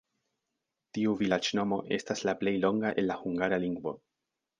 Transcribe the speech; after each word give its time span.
Tiu 0.97 1.11
vilaĝnomo 1.19 1.79
estas 1.97 2.23
la 2.29 2.35
plej 2.39 2.53
longa 2.65 2.93
en 3.03 3.07
la 3.11 3.19
hungara 3.21 3.61
lingvo. 3.67 3.95